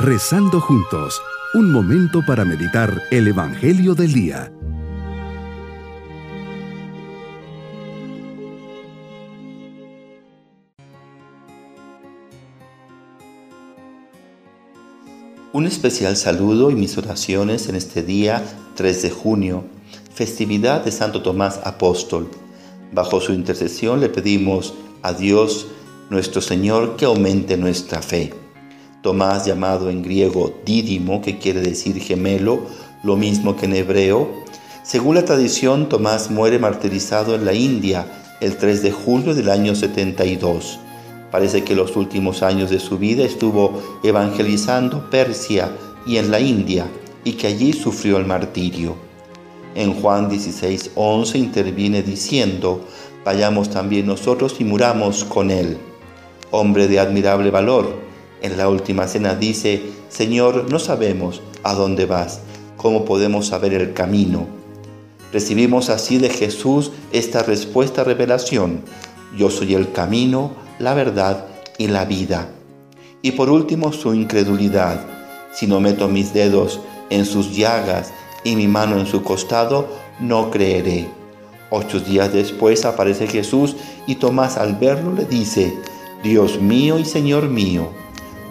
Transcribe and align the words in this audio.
Rezando 0.00 0.60
juntos, 0.60 1.20
un 1.54 1.72
momento 1.72 2.24
para 2.24 2.44
meditar 2.44 3.02
el 3.10 3.26
Evangelio 3.26 3.96
del 3.96 4.12
Día. 4.12 4.52
Un 15.52 15.66
especial 15.66 16.16
saludo 16.16 16.70
y 16.70 16.76
mis 16.76 16.96
oraciones 16.96 17.68
en 17.68 17.74
este 17.74 18.04
día 18.04 18.44
3 18.76 19.02
de 19.02 19.10
junio, 19.10 19.64
festividad 20.14 20.84
de 20.84 20.92
Santo 20.92 21.22
Tomás 21.22 21.58
Apóstol. 21.64 22.28
Bajo 22.92 23.20
su 23.20 23.32
intercesión 23.32 23.98
le 23.98 24.08
pedimos 24.08 24.74
a 25.02 25.12
Dios 25.12 25.66
nuestro 26.08 26.40
Señor 26.40 26.94
que 26.94 27.04
aumente 27.04 27.56
nuestra 27.56 28.00
fe. 28.00 28.32
Tomás, 29.02 29.46
llamado 29.46 29.90
en 29.90 30.02
griego 30.02 30.52
Dídimo, 30.64 31.22
que 31.22 31.38
quiere 31.38 31.60
decir 31.60 32.00
gemelo, 32.00 32.62
lo 33.02 33.16
mismo 33.16 33.56
que 33.56 33.66
en 33.66 33.76
hebreo. 33.76 34.28
Según 34.82 35.14
la 35.14 35.24
tradición, 35.24 35.88
Tomás 35.88 36.30
muere 36.30 36.58
martirizado 36.58 37.34
en 37.34 37.44
la 37.44 37.54
India 37.54 38.06
el 38.40 38.56
3 38.56 38.82
de 38.82 38.90
julio 38.90 39.34
del 39.34 39.50
año 39.50 39.74
72. 39.74 40.80
Parece 41.30 41.62
que 41.62 41.76
los 41.76 41.96
últimos 41.96 42.42
años 42.42 42.70
de 42.70 42.80
su 42.80 42.98
vida 42.98 43.24
estuvo 43.24 43.80
evangelizando 44.02 45.10
Persia 45.10 45.70
y 46.06 46.16
en 46.16 46.30
la 46.30 46.40
India 46.40 46.86
y 47.22 47.32
que 47.32 47.46
allí 47.46 47.72
sufrió 47.72 48.16
el 48.16 48.26
martirio. 48.26 48.96
En 49.74 49.94
Juan 49.94 50.28
16, 50.28 50.92
11 50.94 51.38
interviene 51.38 52.02
diciendo, 52.02 52.80
vayamos 53.24 53.70
también 53.70 54.06
nosotros 54.06 54.56
y 54.58 54.64
muramos 54.64 55.24
con 55.24 55.50
él. 55.50 55.76
Hombre 56.50 56.88
de 56.88 56.98
admirable 56.98 57.50
valor, 57.50 58.07
en 58.42 58.56
la 58.56 58.68
última 58.68 59.08
cena 59.08 59.34
dice, 59.34 59.82
Señor, 60.08 60.70
no 60.70 60.78
sabemos 60.78 61.42
a 61.62 61.74
dónde 61.74 62.06
vas, 62.06 62.40
cómo 62.76 63.04
podemos 63.04 63.48
saber 63.48 63.74
el 63.74 63.92
camino. 63.92 64.46
Recibimos 65.32 65.90
así 65.90 66.18
de 66.18 66.30
Jesús 66.30 66.92
esta 67.12 67.42
respuesta 67.42 68.04
revelación, 68.04 68.82
yo 69.36 69.50
soy 69.50 69.74
el 69.74 69.92
camino, 69.92 70.52
la 70.78 70.94
verdad 70.94 71.46
y 71.76 71.88
la 71.88 72.04
vida. 72.04 72.48
Y 73.20 73.32
por 73.32 73.50
último 73.50 73.92
su 73.92 74.14
incredulidad, 74.14 75.04
si 75.52 75.66
no 75.66 75.80
meto 75.80 76.08
mis 76.08 76.32
dedos 76.32 76.80
en 77.10 77.26
sus 77.26 77.54
llagas 77.54 78.12
y 78.44 78.56
mi 78.56 78.68
mano 78.68 78.98
en 78.98 79.06
su 79.06 79.22
costado, 79.22 79.88
no 80.20 80.50
creeré. 80.50 81.08
Ocho 81.70 82.00
días 82.00 82.32
después 82.32 82.84
aparece 82.84 83.26
Jesús 83.26 83.76
y 84.06 84.14
Tomás 84.14 84.56
al 84.56 84.76
verlo 84.76 85.12
le 85.12 85.26
dice, 85.26 85.74
Dios 86.22 86.60
mío 86.60 86.98
y 86.98 87.04
Señor 87.04 87.48
mío 87.48 87.90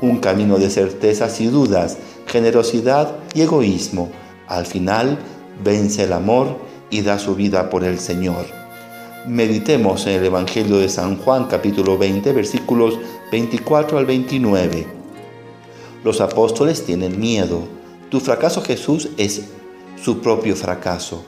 un 0.00 0.18
camino 0.18 0.58
de 0.58 0.70
certezas 0.70 1.40
y 1.40 1.46
dudas, 1.46 1.98
generosidad 2.26 3.16
y 3.34 3.42
egoísmo. 3.42 4.10
Al 4.48 4.66
final 4.66 5.18
vence 5.64 6.04
el 6.04 6.12
amor 6.12 6.58
y 6.90 7.02
da 7.02 7.18
su 7.18 7.34
vida 7.34 7.70
por 7.70 7.84
el 7.84 7.98
Señor. 7.98 8.46
Meditemos 9.26 10.06
en 10.06 10.20
el 10.20 10.24
Evangelio 10.26 10.78
de 10.78 10.88
San 10.88 11.16
Juan 11.18 11.46
capítulo 11.46 11.98
20 11.98 12.32
versículos 12.32 12.98
24 13.32 13.98
al 13.98 14.06
29. 14.06 14.86
Los 16.04 16.20
apóstoles 16.20 16.84
tienen 16.84 17.18
miedo. 17.18 17.62
Tu 18.10 18.20
fracaso 18.20 18.62
Jesús 18.62 19.08
es 19.16 19.46
su 20.00 20.20
propio 20.20 20.54
fracaso. 20.54 21.24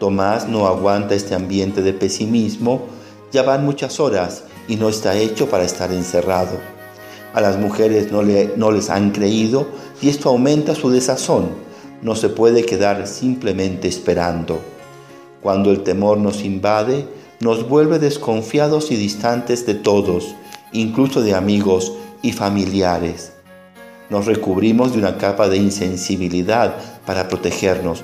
Tomás 0.00 0.48
no 0.48 0.66
aguanta 0.66 1.14
este 1.14 1.34
ambiente 1.34 1.82
de 1.82 1.92
pesimismo. 1.92 2.86
Ya 3.30 3.42
van 3.42 3.64
muchas 3.64 4.00
horas 4.00 4.44
y 4.66 4.76
no 4.76 4.88
está 4.88 5.16
hecho 5.16 5.48
para 5.48 5.64
estar 5.64 5.92
encerrado. 5.92 6.77
A 7.34 7.40
las 7.40 7.58
mujeres 7.58 8.10
no, 8.10 8.22
no 8.22 8.70
les 8.70 8.90
han 8.90 9.10
creído 9.10 9.68
y 10.00 10.08
esto 10.08 10.28
aumenta 10.30 10.74
su 10.74 10.90
desazón. 10.90 11.50
No 12.02 12.14
se 12.14 12.28
puede 12.28 12.64
quedar 12.64 13.06
simplemente 13.06 13.88
esperando. 13.88 14.60
Cuando 15.42 15.70
el 15.70 15.82
temor 15.82 16.18
nos 16.18 16.44
invade, 16.44 17.06
nos 17.40 17.68
vuelve 17.68 17.98
desconfiados 17.98 18.90
y 18.90 18.96
distantes 18.96 19.66
de 19.66 19.74
todos, 19.74 20.34
incluso 20.72 21.22
de 21.22 21.34
amigos 21.34 21.92
y 22.22 22.32
familiares. 22.32 23.32
Nos 24.10 24.26
recubrimos 24.26 24.92
de 24.92 24.98
una 24.98 25.18
capa 25.18 25.48
de 25.48 25.58
insensibilidad 25.58 26.76
para 27.06 27.28
protegernos, 27.28 28.02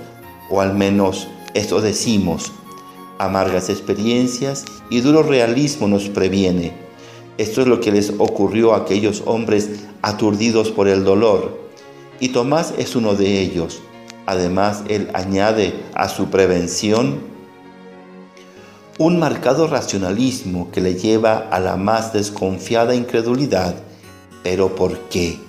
o 0.51 0.61
al 0.61 0.75
menos 0.75 1.29
eso 1.55 1.81
decimos. 1.81 2.53
Amargas 3.19 3.71
experiencias 3.71 4.65
y 4.91 5.01
duro 5.01 5.23
realismo 5.23 5.89
nos 5.89 6.09
previene. 6.09 6.84
Esto 7.37 7.63
es 7.63 7.67
lo 7.67 7.81
que 7.81 7.91
les 7.91 8.13
ocurrió 8.19 8.75
a 8.75 8.79
aquellos 8.79 9.23
hombres 9.27 9.71
aturdidos 10.03 10.71
por 10.71 10.87
el 10.87 11.05
dolor. 11.05 11.59
Y 12.21 12.29
Tomás 12.29 12.75
es 12.79 12.95
uno 12.95 13.15
de 13.15 13.41
ellos. 13.41 13.81
Además, 14.27 14.85
él 14.89 15.11
añade 15.15 15.75
a 15.95 16.09
su 16.09 16.27
prevención 16.27 17.19
un 18.99 19.19
marcado 19.19 19.67
racionalismo 19.67 20.71
que 20.71 20.81
le 20.81 20.95
lleva 20.95 21.49
a 21.51 21.59
la 21.59 21.77
más 21.77 22.13
desconfiada 22.13 22.95
incredulidad. 22.95 23.75
¿Pero 24.45 24.77
por 24.77 24.99
qué? 25.09 25.41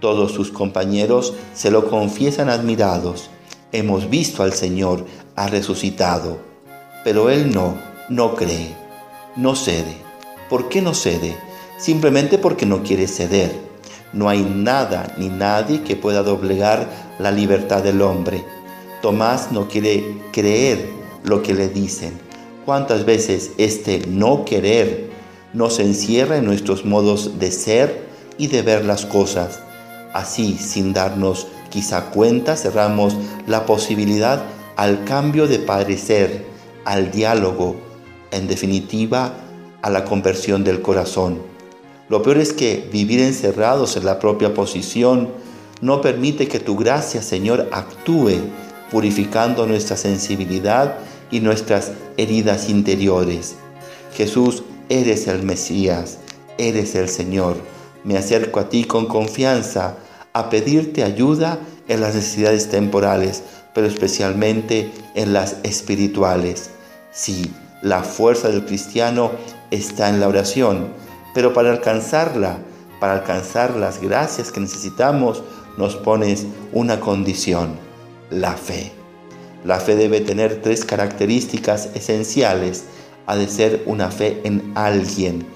Todos 0.00 0.32
sus 0.32 0.50
compañeros 0.50 1.34
se 1.52 1.70
lo 1.70 1.90
confiesan 1.90 2.48
admirados. 2.48 3.28
Hemos 3.72 4.08
visto 4.08 4.42
al 4.42 4.54
Señor, 4.54 5.04
ha 5.34 5.48
resucitado. 5.48 6.38
Pero 7.04 7.28
él 7.28 7.52
no, 7.52 7.76
no 8.08 8.34
cree, 8.34 8.74
no 9.36 9.54
cede. 9.54 10.05
¿Por 10.48 10.68
qué 10.68 10.80
no 10.80 10.94
cede? 10.94 11.36
Simplemente 11.78 12.38
porque 12.38 12.66
no 12.66 12.82
quiere 12.82 13.08
ceder. 13.08 13.52
No 14.12 14.28
hay 14.28 14.42
nada 14.42 15.14
ni 15.18 15.28
nadie 15.28 15.82
que 15.82 15.96
pueda 15.96 16.22
doblegar 16.22 16.88
la 17.18 17.32
libertad 17.32 17.82
del 17.82 18.00
hombre. 18.00 18.44
Tomás 19.02 19.50
no 19.50 19.68
quiere 19.68 20.18
creer 20.32 20.88
lo 21.24 21.42
que 21.42 21.54
le 21.54 21.68
dicen. 21.68 22.18
¿Cuántas 22.64 23.04
veces 23.04 23.52
este 23.58 24.06
no 24.06 24.44
querer 24.44 25.10
nos 25.52 25.78
encierra 25.80 26.36
en 26.36 26.44
nuestros 26.44 26.84
modos 26.84 27.38
de 27.38 27.50
ser 27.50 28.06
y 28.38 28.46
de 28.46 28.62
ver 28.62 28.84
las 28.84 29.04
cosas? 29.04 29.60
Así, 30.12 30.56
sin 30.58 30.92
darnos 30.92 31.48
quizá 31.70 32.06
cuenta, 32.10 32.56
cerramos 32.56 33.16
la 33.46 33.66
posibilidad 33.66 34.42
al 34.76 35.04
cambio 35.04 35.46
de 35.46 35.58
parecer, 35.58 36.46
al 36.84 37.10
diálogo, 37.10 37.76
en 38.30 38.46
definitiva, 38.46 39.34
a 39.82 39.90
la 39.90 40.04
conversión 40.04 40.64
del 40.64 40.82
corazón. 40.82 41.40
Lo 42.08 42.22
peor 42.22 42.38
es 42.38 42.52
que 42.52 42.88
vivir 42.92 43.20
encerrados 43.20 43.96
en 43.96 44.04
la 44.04 44.18
propia 44.18 44.54
posición 44.54 45.28
no 45.80 46.00
permite 46.00 46.48
que 46.48 46.60
tu 46.60 46.76
gracia, 46.76 47.22
Señor, 47.22 47.68
actúe 47.72 48.40
purificando 48.90 49.66
nuestra 49.66 49.96
sensibilidad 49.96 50.98
y 51.30 51.40
nuestras 51.40 51.92
heridas 52.16 52.68
interiores. 52.68 53.56
Jesús, 54.14 54.62
eres 54.88 55.26
el 55.26 55.42
Mesías, 55.42 56.18
eres 56.58 56.94
el 56.94 57.08
Señor. 57.08 57.56
Me 58.04 58.16
acerco 58.16 58.60
a 58.60 58.68
ti 58.68 58.84
con 58.84 59.06
confianza 59.06 59.96
a 60.32 60.48
pedirte 60.48 61.02
ayuda 61.02 61.58
en 61.88 62.00
las 62.00 62.14
necesidades 62.14 62.68
temporales, 62.68 63.42
pero 63.74 63.86
especialmente 63.86 64.90
en 65.14 65.32
las 65.32 65.56
espirituales. 65.64 66.70
Sí, 67.12 67.50
la 67.82 68.02
fuerza 68.02 68.48
del 68.48 68.64
cristiano 68.64 69.32
está 69.70 70.08
en 70.08 70.20
la 70.20 70.28
oración, 70.28 70.88
pero 71.34 71.52
para 71.52 71.70
alcanzarla, 71.70 72.58
para 73.00 73.14
alcanzar 73.14 73.76
las 73.76 74.00
gracias 74.00 74.50
que 74.50 74.60
necesitamos, 74.60 75.42
nos 75.76 75.96
pones 75.96 76.46
una 76.72 77.00
condición, 77.00 77.76
la 78.30 78.52
fe. 78.52 78.92
La 79.64 79.80
fe 79.80 79.96
debe 79.96 80.20
tener 80.20 80.62
tres 80.62 80.84
características 80.84 81.90
esenciales. 81.94 82.84
Ha 83.26 83.36
de 83.36 83.48
ser 83.48 83.82
una 83.86 84.10
fe 84.10 84.40
en 84.44 84.72
alguien, 84.74 85.46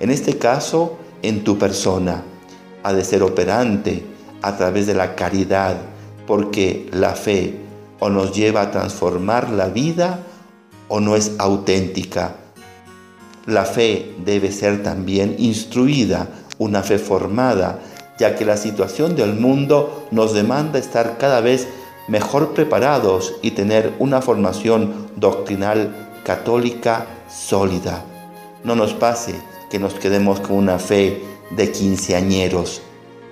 en 0.00 0.10
este 0.10 0.38
caso 0.38 0.96
en 1.22 1.44
tu 1.44 1.58
persona. 1.58 2.22
Ha 2.82 2.92
de 2.92 3.04
ser 3.04 3.22
operante 3.22 4.02
a 4.42 4.56
través 4.56 4.86
de 4.86 4.94
la 4.94 5.14
caridad, 5.14 5.76
porque 6.26 6.88
la 6.92 7.14
fe 7.14 7.56
o 8.00 8.08
nos 8.08 8.34
lleva 8.34 8.62
a 8.62 8.70
transformar 8.70 9.50
la 9.50 9.68
vida 9.68 10.20
o 10.88 11.00
no 11.00 11.16
es 11.16 11.32
auténtica. 11.38 12.36
La 13.48 13.64
fe 13.64 14.14
debe 14.26 14.52
ser 14.52 14.82
también 14.82 15.36
instruida, 15.38 16.28
una 16.58 16.82
fe 16.82 16.98
formada, 16.98 17.78
ya 18.18 18.36
que 18.36 18.44
la 18.44 18.58
situación 18.58 19.16
del 19.16 19.32
mundo 19.32 20.06
nos 20.10 20.34
demanda 20.34 20.78
estar 20.78 21.16
cada 21.16 21.40
vez 21.40 21.66
mejor 22.08 22.52
preparados 22.52 23.36
y 23.40 23.52
tener 23.52 23.94
una 24.00 24.20
formación 24.20 25.08
doctrinal 25.16 25.94
católica 26.24 27.06
sólida. 27.26 28.04
No 28.64 28.76
nos 28.76 28.92
pase 28.92 29.34
que 29.70 29.78
nos 29.78 29.94
quedemos 29.94 30.40
con 30.40 30.56
una 30.56 30.78
fe 30.78 31.22
de 31.50 31.72
quinceañeros, 31.72 32.82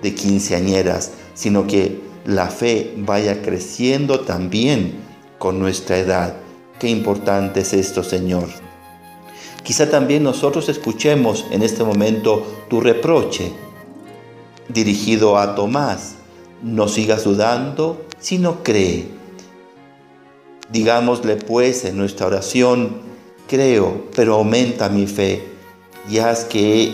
de 0.01 0.15
quinceañeras, 0.15 1.11
sino 1.35 1.67
que 1.67 2.01
la 2.25 2.47
fe 2.47 2.95
vaya 2.97 3.43
creciendo 3.43 4.21
también 4.21 4.95
con 5.37 5.59
nuestra 5.59 5.99
edad 5.99 6.33
Qué 6.79 6.89
importante 6.89 7.61
es 7.61 7.73
esto, 7.73 8.03
Señor. 8.03 8.66
Quizá 9.67 9.89
también 9.89 10.23
nosotros 10.23 10.69
escuchemos 10.69 11.45
en 11.51 11.61
este 11.61 11.83
momento 11.83 12.47
tu 12.69 12.79
reproche. 12.79 13.51
dirigido 14.69 15.37
a 15.37 15.55
Tomás, 15.55 16.15
no 16.63 16.87
sigas 16.87 17.25
dudando, 17.25 18.05
sino 18.17 18.63
cree. 18.63 19.09
Digámosle 20.71 21.35
pues 21.35 21.83
en 21.83 21.97
nuestra 21.97 22.27
oración, 22.27 23.01
creo, 23.49 24.05
pero 24.15 24.35
aumenta 24.35 24.87
mi 24.87 25.05
fe 25.05 25.43
y 26.09 26.19
haz 26.19 26.45
que 26.45 26.93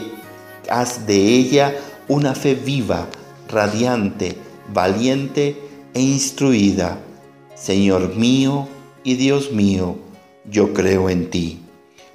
haz 0.68 1.06
de 1.06 1.16
ella 1.16 1.76
una 2.08 2.34
fe 2.34 2.56
viva, 2.56 3.08
radiante, 3.50 4.36
valiente 4.74 5.62
e 5.94 6.02
instruida. 6.02 6.98
Señor 7.54 8.16
mío 8.16 8.68
y 9.04 9.14
Dios 9.14 9.52
mío, 9.52 9.96
yo 10.50 10.74
creo 10.74 11.12
en 11.12 11.30
ti. 11.30 11.63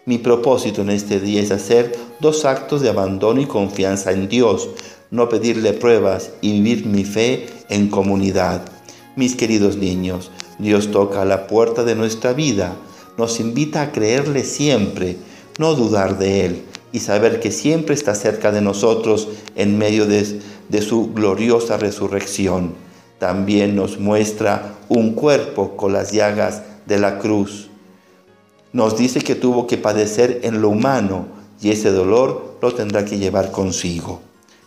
Mi 0.08 0.16
propósito 0.16 0.80
en 0.80 0.88
este 0.88 1.20
día 1.20 1.42
es 1.42 1.50
hacer 1.50 1.94
dos 2.18 2.46
actos 2.46 2.80
de 2.80 2.88
abandono 2.88 3.42
y 3.42 3.44
confianza 3.44 4.10
en 4.10 4.26
Dios, 4.26 4.70
no 5.10 5.28
pedirle 5.28 5.74
pruebas 5.74 6.30
y 6.40 6.52
vivir 6.52 6.86
mi 6.86 7.04
fe 7.04 7.46
en 7.68 7.88
comunidad. 7.88 8.62
Mis 9.16 9.36
queridos 9.36 9.76
niños, 9.76 10.30
Dios 10.58 10.92
toca 10.92 11.26
la 11.26 11.46
puerta 11.46 11.84
de 11.84 11.94
nuestra 11.94 12.32
vida, 12.32 12.74
nos 13.18 13.38
invita 13.38 13.82
a 13.82 13.92
creerle 13.92 14.44
siempre, 14.44 15.18
no 15.58 15.74
dudar 15.74 16.18
de 16.18 16.46
Él 16.46 16.62
y 16.90 17.00
saber 17.00 17.38
que 17.38 17.50
siempre 17.50 17.94
está 17.94 18.14
cerca 18.14 18.50
de 18.50 18.62
nosotros 18.62 19.28
en 19.56 19.76
medio 19.76 20.06
de, 20.06 20.40
de 20.70 20.80
su 20.80 21.12
gloriosa 21.12 21.76
resurrección. 21.76 22.72
También 23.18 23.76
nos 23.76 23.98
muestra 23.98 24.74
un 24.88 25.12
cuerpo 25.12 25.76
con 25.76 25.92
las 25.92 26.12
llagas 26.12 26.62
de 26.86 26.98
la 26.98 27.18
cruz. 27.18 27.67
Nos 28.72 28.98
dice 28.98 29.20
que 29.20 29.34
tuvo 29.34 29.66
que 29.66 29.78
padecer 29.78 30.40
en 30.42 30.60
lo 30.60 30.68
humano 30.68 31.26
y 31.60 31.70
ese 31.70 31.90
dolor 31.90 32.58
lo 32.60 32.74
tendrá 32.74 33.04
que 33.04 33.18
llevar 33.18 33.50
consigo. 33.50 34.20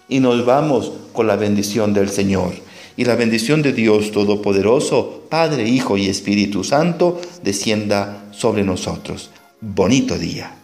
Y 0.10 0.20
nos 0.20 0.46
vamos 0.46 0.92
con 1.14 1.28
la 1.28 1.36
bendición 1.36 1.94
del 1.94 2.10
Señor. 2.10 2.54
Y 2.98 3.06
la 3.06 3.16
bendición 3.16 3.62
de 3.62 3.72
Dios 3.72 4.12
Todopoderoso, 4.12 5.24
Padre, 5.30 5.68
Hijo 5.68 5.98
y 5.98 6.08
Espíritu 6.08 6.64
Santo, 6.64 7.22
descienda 7.42 8.26
sobre 8.32 8.64
nosotros. 8.64 9.30
Bonito 9.62 10.18
día. 10.18 10.56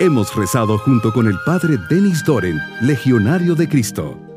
Hemos 0.00 0.34
rezado 0.34 0.78
junto 0.78 1.12
con 1.12 1.28
el 1.28 1.36
Padre 1.46 1.76
Denis 1.88 2.24
Doren, 2.24 2.58
Legionario 2.80 3.54
de 3.54 3.68
Cristo. 3.68 4.31